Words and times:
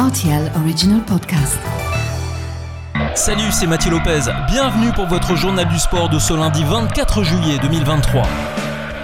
RTL 0.00 0.50
Original 0.62 1.04
Podcast. 1.04 1.58
Salut, 3.14 3.52
c'est 3.52 3.66
Mathieu 3.66 3.90
Lopez. 3.90 4.20
Bienvenue 4.50 4.92
pour 4.94 5.04
votre 5.04 5.36
journal 5.36 5.68
du 5.68 5.78
sport 5.78 6.08
de 6.08 6.18
ce 6.18 6.32
lundi 6.32 6.64
24 6.64 7.22
juillet 7.22 7.58
2023. 7.60 8.22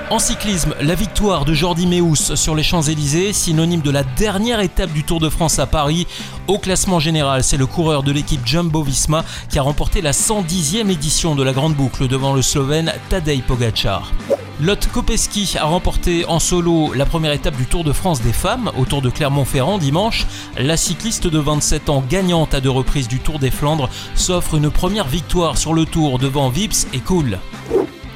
En 0.08 0.18
cyclisme, 0.18 0.74
la 0.80 0.94
victoire 0.94 1.44
de 1.44 1.52
Jordi 1.52 1.86
Meus 1.86 2.34
sur 2.34 2.54
les 2.54 2.62
Champs-Élysées, 2.62 3.34
synonyme 3.34 3.82
de 3.82 3.90
la 3.90 4.04
dernière 4.04 4.60
étape 4.60 4.90
du 4.90 5.04
Tour 5.04 5.20
de 5.20 5.28
France 5.28 5.58
à 5.58 5.66
Paris. 5.66 6.06
Au 6.46 6.58
classement 6.58 6.98
général, 6.98 7.44
c'est 7.44 7.58
le 7.58 7.66
coureur 7.66 8.02
de 8.02 8.10
l'équipe 8.10 8.46
Jumbo 8.46 8.82
Visma 8.82 9.22
qui 9.50 9.58
a 9.58 9.62
remporté 9.62 10.00
la 10.00 10.12
110e 10.12 10.88
édition 10.88 11.34
de 11.34 11.42
la 11.42 11.52
Grande 11.52 11.74
Boucle 11.74 12.08
devant 12.08 12.32
le 12.32 12.40
Slovène 12.40 12.90
Tadej 13.10 13.42
Pogacar. 13.42 14.12
Lotte 14.58 14.88
Kopeski 14.90 15.58
a 15.58 15.66
remporté 15.66 16.24
en 16.24 16.38
solo 16.38 16.94
la 16.94 17.04
première 17.04 17.32
étape 17.32 17.56
du 17.56 17.66
Tour 17.66 17.84
de 17.84 17.92
France 17.92 18.22
des 18.22 18.32
femmes 18.32 18.70
autour 18.78 19.02
de 19.02 19.10
Clermont-Ferrand 19.10 19.76
dimanche. 19.76 20.26
La 20.56 20.78
cycliste 20.78 21.26
de 21.26 21.38
27 21.38 21.90
ans, 21.90 22.02
gagnante 22.08 22.54
à 22.54 22.62
deux 22.62 22.70
reprises 22.70 23.06
du 23.06 23.18
Tour 23.18 23.38
des 23.38 23.50
Flandres, 23.50 23.90
s'offre 24.14 24.54
une 24.54 24.70
première 24.70 25.08
victoire 25.08 25.58
sur 25.58 25.74
le 25.74 25.84
Tour 25.84 26.18
devant 26.18 26.48
Vips 26.48 26.86
et 26.94 27.00
Cool. 27.00 27.38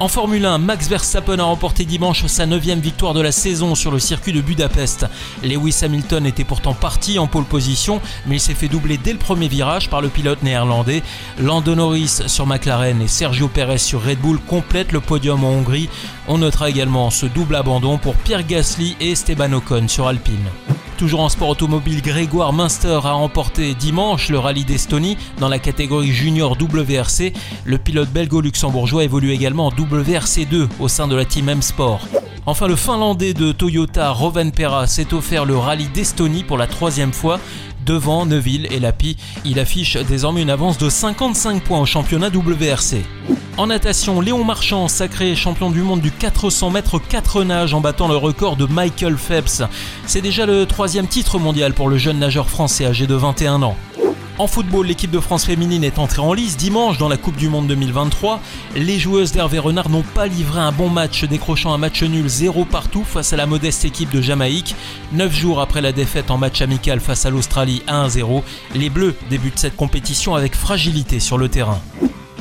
En 0.00 0.08
Formule 0.08 0.46
1, 0.46 0.56
Max 0.56 0.88
Verstappen 0.88 1.38
a 1.40 1.42
remporté 1.42 1.84
dimanche 1.84 2.24
sa 2.24 2.46
9 2.46 2.62
victoire 2.80 3.12
de 3.12 3.20
la 3.20 3.32
saison 3.32 3.74
sur 3.74 3.90
le 3.90 3.98
circuit 3.98 4.32
de 4.32 4.40
Budapest. 4.40 5.04
Lewis 5.42 5.80
Hamilton 5.82 6.24
était 6.24 6.42
pourtant 6.44 6.72
parti 6.72 7.18
en 7.18 7.26
pole 7.26 7.44
position, 7.44 8.00
mais 8.26 8.36
il 8.36 8.40
s'est 8.40 8.54
fait 8.54 8.68
doubler 8.68 8.96
dès 8.96 9.12
le 9.12 9.18
premier 9.18 9.48
virage 9.48 9.90
par 9.90 10.00
le 10.00 10.08
pilote 10.08 10.42
néerlandais. 10.42 11.02
Lando 11.38 11.74
Norris 11.74 12.22
sur 12.28 12.46
McLaren 12.46 13.02
et 13.02 13.08
Sergio 13.08 13.48
Perez 13.48 13.76
sur 13.76 14.02
Red 14.02 14.20
Bull 14.20 14.38
complètent 14.38 14.92
le 14.92 15.00
podium 15.00 15.44
en 15.44 15.50
Hongrie. 15.50 15.90
On 16.28 16.38
notera 16.38 16.70
également 16.70 17.10
ce 17.10 17.26
double 17.26 17.56
abandon 17.56 17.98
pour 17.98 18.14
Pierre 18.14 18.46
Gasly 18.46 18.96
et 19.00 19.10
Esteban 19.10 19.52
Ocon 19.52 19.86
sur 19.86 20.08
Alpine. 20.08 20.48
Toujours 21.00 21.20
en 21.20 21.30
sport 21.30 21.48
automobile, 21.48 22.02
Grégoire 22.02 22.52
Munster 22.52 23.00
a 23.02 23.12
remporté 23.12 23.72
dimanche 23.72 24.28
le 24.28 24.38
rallye 24.38 24.66
d'Estonie 24.66 25.16
dans 25.38 25.48
la 25.48 25.58
catégorie 25.58 26.12
junior 26.12 26.58
WRC. 26.60 27.32
Le 27.64 27.78
pilote 27.78 28.10
belgo-luxembourgeois 28.10 29.04
évolue 29.04 29.32
également 29.32 29.68
en 29.68 29.70
WRC2 29.70 30.68
au 30.78 30.88
sein 30.88 31.08
de 31.08 31.16
la 31.16 31.24
team 31.24 31.48
M-Sport. 31.48 32.06
Enfin, 32.44 32.68
le 32.68 32.76
Finlandais 32.76 33.32
de 33.32 33.50
Toyota, 33.50 34.10
Roven 34.10 34.52
s'est 34.86 35.14
offert 35.14 35.46
le 35.46 35.56
rallye 35.56 35.88
d'Estonie 35.88 36.44
pour 36.44 36.58
la 36.58 36.66
troisième 36.66 37.14
fois. 37.14 37.40
Devant 37.90 38.24
Neuville 38.24 38.68
et 38.70 38.78
Lapi, 38.78 39.16
il 39.44 39.58
affiche 39.58 39.96
désormais 39.96 40.42
une 40.42 40.50
avance 40.50 40.78
de 40.78 40.88
55 40.88 41.60
points 41.64 41.80
au 41.80 41.86
championnat 41.86 42.28
WRC. 42.28 43.02
En 43.56 43.66
natation, 43.66 44.20
Léon 44.20 44.44
Marchand, 44.44 44.86
sacré 44.86 45.34
champion 45.34 45.72
du 45.72 45.82
monde 45.82 46.00
du 46.00 46.12
400 46.12 46.70
mètres 46.70 47.00
4 47.00 47.42
nages 47.42 47.74
en 47.74 47.80
battant 47.80 48.06
le 48.06 48.14
record 48.14 48.54
de 48.54 48.66
Michael 48.66 49.16
Phelps. 49.16 49.64
C'est 50.06 50.20
déjà 50.20 50.46
le 50.46 50.66
troisième 50.66 51.08
titre 51.08 51.40
mondial 51.40 51.74
pour 51.74 51.88
le 51.88 51.98
jeune 51.98 52.20
nageur 52.20 52.48
français 52.48 52.86
âgé 52.86 53.08
de 53.08 53.14
21 53.16 53.60
ans. 53.64 53.76
En 54.40 54.46
football, 54.46 54.86
l'équipe 54.86 55.10
de 55.10 55.20
France 55.20 55.44
féminine 55.44 55.84
est 55.84 55.98
entrée 55.98 56.22
en 56.22 56.32
lice 56.32 56.56
dimanche 56.56 56.96
dans 56.96 57.10
la 57.10 57.18
Coupe 57.18 57.36
du 57.36 57.50
Monde 57.50 57.66
2023. 57.66 58.40
Les 58.74 58.98
joueuses 58.98 59.32
d'Hervé 59.32 59.58
Renard 59.58 59.90
n'ont 59.90 60.00
pas 60.02 60.28
livré 60.28 60.60
un 60.60 60.72
bon 60.72 60.88
match, 60.88 61.24
décrochant 61.24 61.74
un 61.74 61.76
match 61.76 62.02
nul 62.02 62.26
0 62.26 62.64
partout 62.64 63.04
face 63.04 63.34
à 63.34 63.36
la 63.36 63.44
modeste 63.44 63.84
équipe 63.84 64.10
de 64.10 64.22
Jamaïque. 64.22 64.74
Neuf 65.12 65.36
jours 65.36 65.60
après 65.60 65.82
la 65.82 65.92
défaite 65.92 66.30
en 66.30 66.38
match 66.38 66.62
amical 66.62 67.00
face 67.00 67.26
à 67.26 67.30
l'Australie 67.30 67.82
1-0, 67.86 68.42
les 68.74 68.88
Bleus 68.88 69.14
débutent 69.28 69.58
cette 69.58 69.76
compétition 69.76 70.34
avec 70.34 70.54
fragilité 70.54 71.20
sur 71.20 71.36
le 71.36 71.50
terrain. 71.50 71.82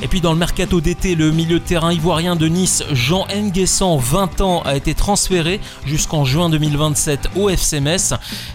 Et 0.02 0.08
puis 0.08 0.22
dans 0.22 0.32
le 0.32 0.38
mercato 0.38 0.80
d'été, 0.80 1.14
le 1.14 1.30
milieu 1.30 1.58
de 1.58 1.64
terrain 1.64 1.92
ivoirien 1.92 2.34
de 2.34 2.48
Nice, 2.48 2.82
Jean 2.90 3.26
Nguessan, 3.34 3.98
20 3.98 4.40
ans, 4.40 4.62
a 4.64 4.74
été 4.74 4.94
transféré 4.94 5.60
jusqu'en 5.84 6.24
juin 6.24 6.48
2027 6.48 7.28
au 7.36 7.50
FC. 7.50 7.82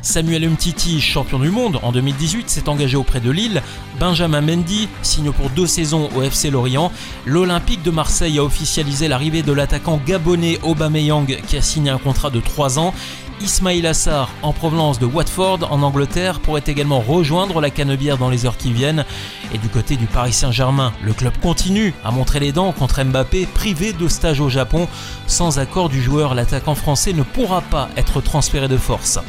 Samuel 0.01 0.43
Umtiti, 0.45 0.99
champion 0.99 1.37
du 1.37 1.51
monde 1.51 1.79
en 1.83 1.91
2018, 1.91 2.49
s'est 2.49 2.67
engagé 2.67 2.97
auprès 2.97 3.19
de 3.19 3.29
Lille. 3.29 3.61
Benjamin 3.99 4.41
Mendy 4.41 4.89
signe 5.03 5.31
pour 5.31 5.51
deux 5.51 5.67
saisons 5.67 6.09
au 6.15 6.23
FC 6.23 6.49
Lorient. 6.49 6.91
L'Olympique 7.25 7.83
de 7.83 7.91
Marseille 7.91 8.39
a 8.39 8.43
officialisé 8.43 9.07
l'arrivée 9.07 9.43
de 9.43 9.51
l'attaquant 9.51 10.01
gabonais 10.03 10.59
Aubameyang 10.63 11.27
qui 11.47 11.57
a 11.57 11.61
signé 11.61 11.91
un 11.91 11.99
contrat 11.99 12.31
de 12.31 12.39
3 12.39 12.79
ans. 12.79 12.93
Ismail 13.41 13.85
Assar, 13.85 14.29
en 14.41 14.53
provenance 14.53 14.99
de 14.99 15.05
Watford, 15.05 15.59
en 15.69 15.81
Angleterre, 15.81 16.39
pourrait 16.39 16.63
également 16.65 16.99
rejoindre 16.99 17.61
la 17.61 17.69
Canebière 17.69 18.17
dans 18.17 18.29
les 18.29 18.45
heures 18.45 18.57
qui 18.57 18.71
viennent. 18.71 19.05
Et 19.53 19.57
du 19.57 19.69
côté 19.69 19.95
du 19.97 20.05
Paris 20.05 20.33
Saint-Germain, 20.33 20.93
le 21.03 21.13
club 21.13 21.33
continue 21.41 21.93
à 22.03 22.11
montrer 22.11 22.39
les 22.39 22.51
dents 22.51 22.71
contre 22.71 23.03
Mbappé, 23.03 23.45
privé 23.45 23.93
de 23.93 24.07
stage 24.07 24.39
au 24.39 24.49
Japon. 24.49 24.87
Sans 25.27 25.59
accord 25.59 25.89
du 25.89 26.01
joueur, 26.01 26.33
l'attaquant 26.33 26.75
français 26.75 27.13
ne 27.13 27.23
pourra 27.23 27.61
pas 27.61 27.89
être 27.97 28.21
transféré 28.21 28.67
de 28.67 28.77
force. 28.77 29.19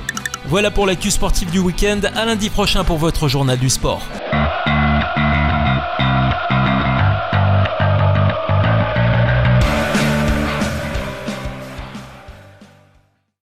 Voilà 0.47 0.71
pour 0.71 0.87
l'actu 0.87 1.11
sportive 1.11 1.50
du 1.50 1.59
week-end. 1.59 2.00
À 2.15 2.25
lundi 2.25 2.50
prochain 2.50 2.84
pour 2.84 2.99
votre 2.99 3.28
journal 3.28 3.59
du 3.59 3.69
sport. 3.69 4.03